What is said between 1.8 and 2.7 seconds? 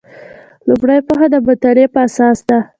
په اساس ده.